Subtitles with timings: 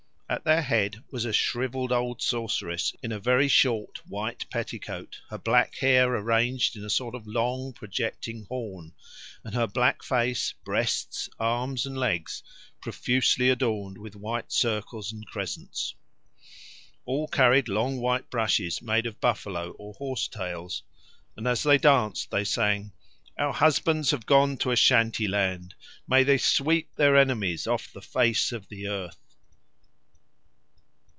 [0.31, 5.37] At their head was a shrivelled old sorceress in a very short white petticoat, her
[5.37, 8.93] black hair arranged in a sort of long projecting horn,
[9.43, 12.43] and her black face, breasts, arms, and legs
[12.79, 15.95] profusely adorned with white circles and crescents.
[17.03, 20.81] All carried long white brushes made of buffalo or horse tails,
[21.35, 22.93] and as they danced they sang,
[23.37, 25.73] "Our husbands have gone to Ashanteeland;
[26.07, 29.17] may they sweep their enemies off the face of the earth!"